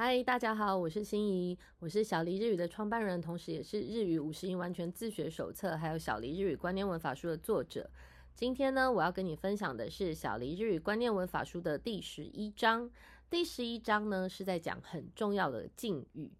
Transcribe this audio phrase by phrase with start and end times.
[0.00, 7.90] 嗨，大家好，我是心怡，我是小黎日语的创办人，同时也是日语五十音完全自学手册，还有小黎日语观念文法书的作者。
[8.32, 12.88] 今天呢，我要跟你分享的是小黎日语观念文法书的第十一章。
[13.28, 16.30] 第十一章呢，是在讲很重要的敬语。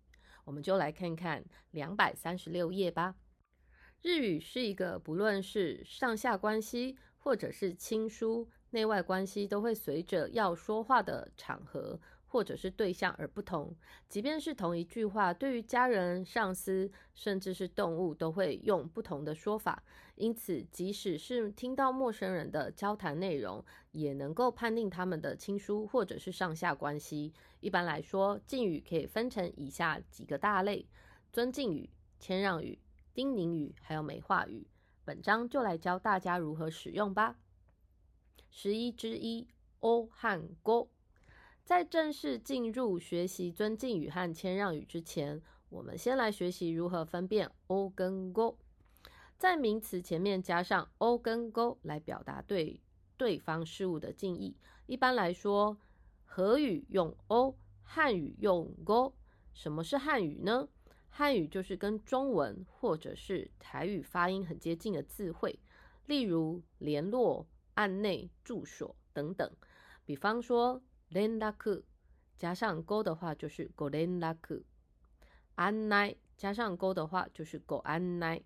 [0.44, 3.16] 我们就来看看两百三十六页吧。
[4.02, 11.98] 日语是一个不论是上下关系，或者是亲疏、内外关系，都会随着要说话的场合。
[12.28, 13.74] 或者是对象而不同，
[14.08, 19.82] 即便是同一句话，对于家人、上司，甚至是动物，都会用不同的说法。
[20.14, 27.32] 因此，即使是听到陌生人的交谈内容，也能够判定他们的亲疏或者是上下关系。
[27.60, 30.86] 一般来说，敬语可以分成以下几个大类：
[31.32, 31.88] 尊敬语、
[32.20, 32.78] 谦让语、
[33.14, 34.66] 叮咛语，还有美化语。
[35.04, 37.38] 本章就来教大家如何使用吧。
[38.50, 39.46] 十一之一
[39.80, 40.88] ，o 和 go。
[41.68, 48.56] 在正式进入学习尊敬语和谦让语之前，我们先来学习如何分辨 o 跟 go。
[49.36, 52.80] 在名词前面加上 o 跟 go 来表达对
[53.18, 54.56] 对方事物的敬意。
[54.86, 55.76] 一般来说，
[56.24, 59.12] 和语用 o，汉语用 go。
[59.52, 60.66] 什么是汉语呢？
[61.10, 65.58] 汉语就是跟中文或者是台语发音很接近的字汇，
[66.06, 69.52] 例如联络、案内、住所等等。
[70.06, 70.80] 比方说。
[71.08, 71.82] 連絡。
[72.36, 74.62] 加上勾的话就是 go 連絡，
[75.56, 78.44] 案内加上勾的话就是 go 案内，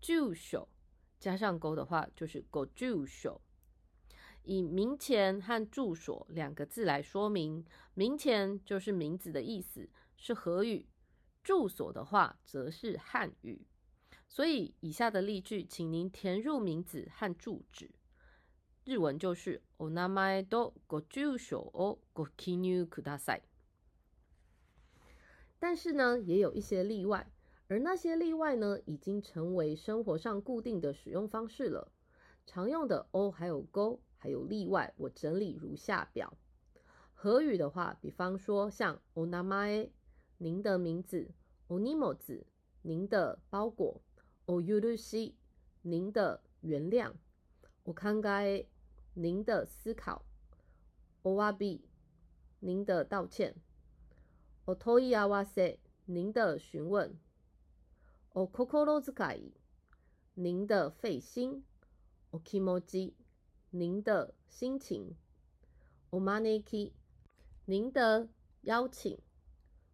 [0.00, 0.68] 住所。
[1.20, 3.40] 加上勾的话就是 go 住所。
[4.44, 10.86] 以名前和住所两个字来说明，名前就是名字的意思，是和语；
[11.44, 13.66] 住所的话则是汉语。
[14.26, 17.90] 所以以下的例句，请您填入名字和住址。
[18.85, 23.41] 日文就是お名前とご住所をご記入ください。
[25.59, 27.27] 但是呢，也有一些例外，
[27.67, 31.91] 而那些例外呢，已经成为生活上固定的使用方式了。
[32.45, 36.33] 常用的 o 还有 go 还有例外，我整理如下表。
[37.13, 39.91] 和语的话，比方说像お名前，
[40.37, 41.27] 您的名字；
[41.67, 42.45] お荷物，
[42.83, 43.99] 您的包裹；
[44.45, 45.33] お許し，
[45.81, 47.11] 您的原谅；
[47.83, 48.67] お考え。
[49.14, 50.24] 您的思考
[51.20, 51.84] ，o w a b
[52.60, 53.54] 您的道歉
[54.64, 57.18] ，otoi awase，您的询问
[58.32, 59.52] ，okokorozukai，
[60.32, 61.62] 您的费心
[62.30, 63.12] ，okimoji，
[63.68, 65.14] 您的心情
[66.10, 66.92] ，omaneki，
[67.66, 68.30] 您的
[68.62, 69.18] 邀请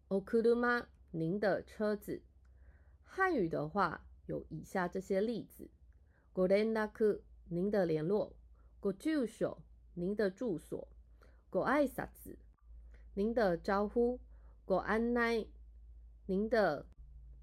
[0.07, 2.21] ，okuruma，您的车子。
[3.03, 5.69] 汉语的话有以下这些例子
[6.33, 7.19] ：gorendaku，
[7.49, 8.33] 您的联络。
[8.80, 9.62] ご住所，
[9.94, 10.88] 您的住所；
[11.50, 12.36] ご挨拶，
[13.14, 14.18] 您的招呼；
[14.66, 15.50] ご案内，
[16.26, 16.86] 您的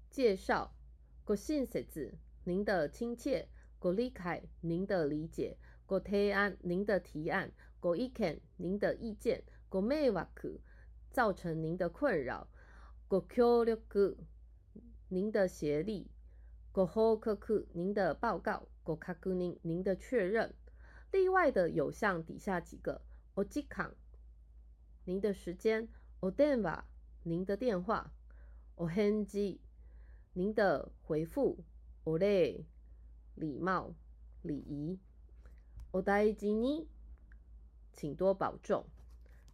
[0.08, 0.70] 介绍；
[1.26, 2.14] ご親切，
[2.44, 3.46] 您的亲切；
[3.80, 10.60] ご理解，您的理解；ご提案，您的提案；ご意見，您的意見；ご迷惑，
[11.10, 12.46] 造成您的困扰；
[13.08, 14.16] ご協力，
[15.08, 16.06] 您的协力；
[16.72, 20.54] ご報告，您的报告；ご確認，您的确认。
[21.11, 23.01] 例外的有像底下几个
[23.35, 23.91] ：o j i k a
[25.05, 25.87] 您的时间
[26.19, 26.83] ；o denva，
[27.23, 28.11] 您的电话
[28.75, 29.59] ；o henji，
[30.33, 31.63] 您的回复
[32.03, 32.65] ；o le，
[33.35, 33.95] 礼貌、
[34.41, 34.99] 礼仪
[35.91, 36.87] ；o daijini，
[37.93, 38.85] 请多保重。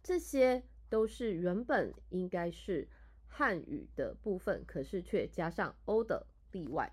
[0.02, 2.88] 这些都是原本应该是
[3.28, 6.92] 汉语的部分，可是却加上 o 的例外。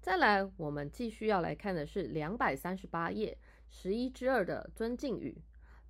[0.00, 3.36] 再来，我们继续要来看的是两百三十八页
[3.70, 5.40] 十一之二的尊敬语。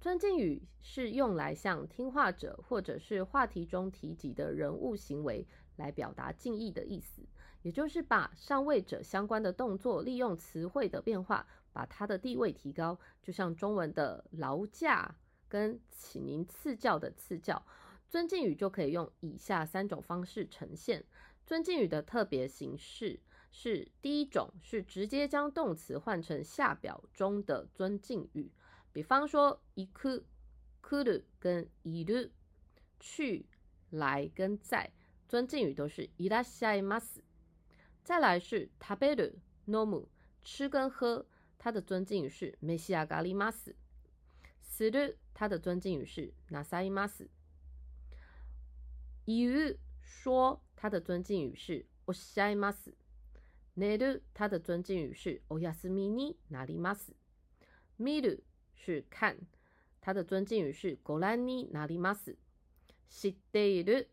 [0.01, 5.47] 尊敬语是用来向听话者或者是话题中提及的人物行为
[5.77, 7.23] 来表达敬意的意思，
[7.63, 12.99] 也就是把上位者相关的动作利用词汇的变化，把它的地位提高。
[13.23, 15.17] 就像中文的劳驾
[15.49, 17.63] 跟请您赐教的赐教，
[18.09, 21.05] 尊敬语就可以用以下三种方式呈现。
[21.45, 23.21] 尊敬语的特别形式。
[23.52, 28.52] 是第一种，是直接将动词换成下表中的尊敬语，
[28.92, 30.26] 比方说行く、
[30.82, 32.32] 来る跟いる，
[33.00, 33.46] 去、
[33.92, 34.92] 来跟在，
[35.28, 37.24] 尊敬语都是いらっしゃいます。
[38.04, 40.08] 再来是食べる、飲む，
[40.44, 41.26] 吃跟喝，
[41.58, 43.76] 它的尊敬语是召し上がります。
[44.62, 47.30] する，它的尊敬语是なさいます。
[49.26, 52.94] 言う，说，它的尊敬语是おっしゃいます。
[53.80, 57.14] 寝る，它的尊敬语是おやすみになります。
[58.00, 59.38] 見る是看，
[60.02, 62.38] 它的尊敬语是ご覧になります。
[63.10, 64.08] 知っている，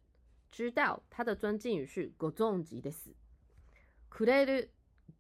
[0.51, 3.15] 知道，它的尊敬语是ご存知です。
[4.11, 4.69] くれる，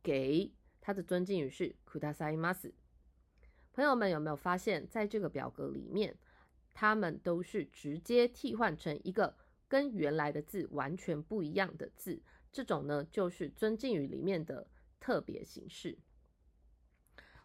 [0.02, 0.50] 给，
[0.80, 2.72] 它的尊敬语是くださいます。
[3.72, 6.16] 朋友们有没有发现，在这个表格里面，
[6.74, 9.34] 它们都是直接替换成一个
[9.68, 12.20] 跟原来的字完全不一样的字？
[12.52, 14.68] 这种呢，就是尊敬语里面的
[15.00, 15.98] 特别形式。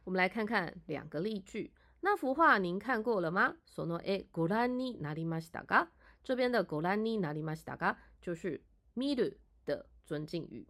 [0.03, 1.73] 我们来看看两个例句。
[1.99, 3.55] 那幅画您看过了吗？
[3.65, 5.87] その絵ご覧になりましたか？
[6.23, 8.63] 这边的ご覧になりましたか就是
[8.95, 10.67] 見る的尊敬语。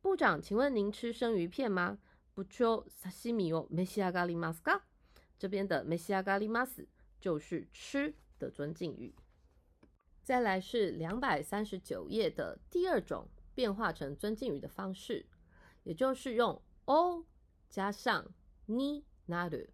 [0.00, 1.98] 部长，请问您吃生鱼片吗？
[2.34, 4.82] 部長、刺身を召し上がりますか？
[5.38, 6.86] 这边的召し上がります
[7.20, 9.14] 就是吃的尊敬语。
[10.22, 15.26] 再来是两百三十九页的第二种 变化成尊敬语的方式，
[15.82, 17.24] 也就是用 o
[17.70, 18.26] 加上
[18.66, 19.70] になる。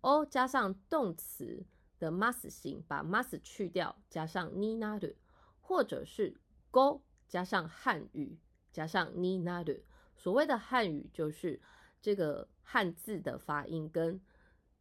[0.00, 1.64] o 加上动词
[1.98, 5.14] 的 must 形，把 must 去掉，加上 ni naru，
[5.60, 6.36] 或者是
[6.70, 8.38] go 加上汉语，
[8.72, 9.82] 加上 ni naru。
[10.16, 11.60] 所谓的汉语就是
[12.00, 14.20] 这个汉字的发音跟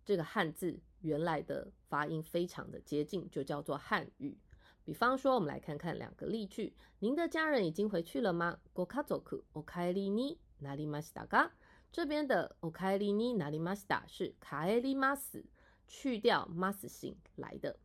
[0.04, 4.38] 这个汉字原来的发音非常的接近，就叫做汉语。
[4.87, 11.51] 比方说，我们来看看两个例句：您的家人已经回去了吗？go kazoku okai ni narimashita ga。
[11.91, 15.43] 这边的 okai ni narimashita 是 kaeri mas
[15.89, 17.81] 去掉 mas 形来的。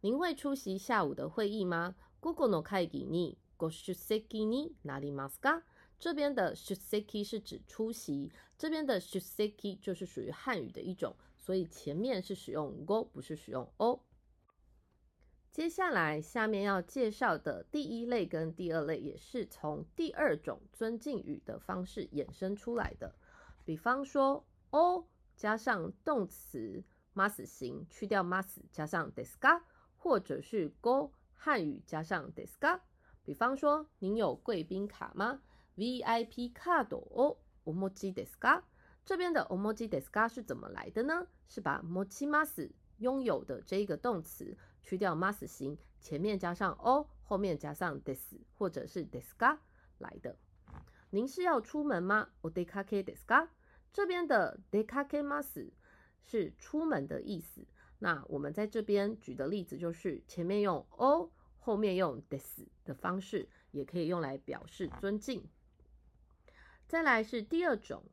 [0.00, 5.62] 您会出席下午的会议吗？Google no kaigi ni go shuseki ni narimasu ka？
[6.00, 14.02] 这边的 shuseki 是指出席，这边的 shuseki 就是属于汉语的一种，所以前面是使用 go，不是使用 o。
[15.52, 23.16] 接下来，下面要介绍的第一类跟第二类，也是从第二种尊敬语的方式衍生出来的。
[23.64, 29.62] 比方说，o 加上动词 mas 形，去掉 mas，加上 desuka，
[29.96, 32.80] 或者是 go 汉语加上 desuka。
[33.24, 35.42] 比方说，您有贵宾卡吗
[35.76, 38.62] ？VIP 卡多哦，omoji deska。
[39.04, 41.26] 这边的 omoji deska 是怎么来的呢？
[41.48, 44.56] 是把 mochi mas 拥有的这一个动词。
[44.82, 49.58] 去掉 mas 形，前面加上 o，后面加上 des 或者是 deska
[49.98, 50.36] 来的。
[51.10, 53.48] 您是要出门吗？odekake deska。
[53.92, 55.70] 这边的 dekake mas
[56.22, 57.66] 是出门的意思。
[57.98, 65.44] 那我们在这边举的例子就是前面用 o，后面用 des 的方式，也可以用来表示尊敬。
[66.86, 68.04] 再来是第二种，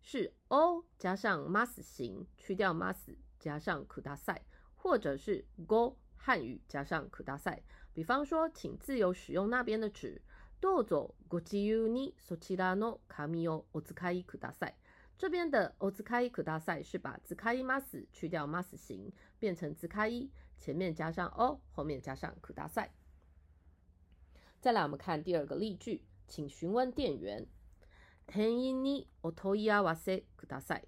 [0.00, 4.38] 是 o 加上 mas 形，去掉 mas，加上 kudasai。
[4.79, 7.61] 或者是 go 汉语加上可大赛，
[7.93, 10.21] 比方说，请自由使用那边的纸。
[10.61, 14.73] どうぞご自由にそちらの紙をお使いください。
[15.17, 20.29] 这边的お使いください是把使います去掉 must 形，变成使い，
[20.59, 22.89] 前面加上 o，后面加上ください。
[24.61, 27.47] 再来，我们看第二个例句，请询问店员。
[28.25, 30.87] 店員にお問い合わせください。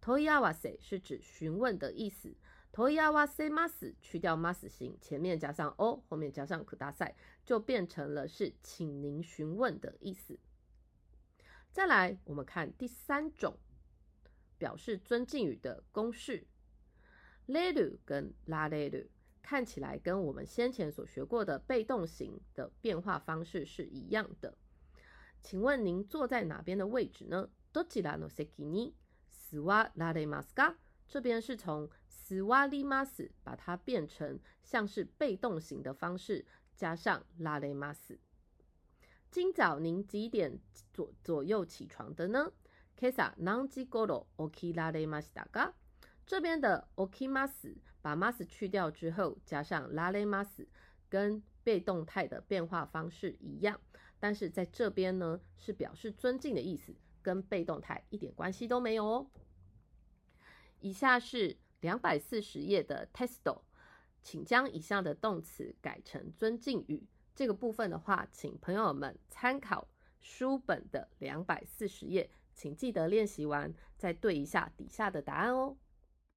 [0.00, 2.34] 問い合わせ是指询问的意思。
[2.72, 10.38] 头一哇塞 mas 去掉 mas 形，前面加上 o，后面加上可大赛，就变成了是请您询问的意思。
[11.72, 13.58] 再来，我们看第三种
[14.58, 16.46] 表示尊敬语的公式，
[17.46, 19.08] leru 跟 la leru
[19.42, 24.56] 看起来跟我们先前所学过的被动型的变化方式是一样的。
[25.42, 27.48] 请问您坐在哪边的位置呢？
[27.72, 28.94] どちらの席に
[29.50, 30.74] 座られますか？
[31.13, 36.43] 这边是从 s w a l i mas 把它变成像是被动型的方式，
[36.75, 38.17] 加上 la le mas。
[39.29, 40.59] 今早您几点
[40.91, 42.51] 左左右起床的呢
[42.97, 45.73] ？Kesa nanji goro oki la le mas da ga。
[46.25, 50.65] 这边的 oki mas 把 mas 去掉之后，加上 la le mas，
[51.09, 53.79] 跟被动态的变化方式一样，
[54.19, 59.27] 但是在这边呢是表示尊敬的意思，跟被动态一点关系都没有哦。
[60.83, 63.61] 以下是两百四十页的 testo，
[64.21, 67.07] 请将以下的动词改成尊敬语。
[67.33, 69.87] 这个部分的话，请朋友们参考
[70.19, 75.77] 书本的两百四十页，请记得练习完再对一下底下的答案哦。